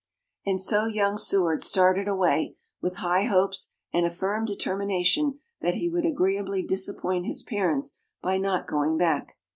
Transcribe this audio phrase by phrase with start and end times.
[0.47, 5.89] And so young Seward started away, with high hopes and a firm determination that he
[5.89, 9.37] would agreeably disappoint his parents by not going back.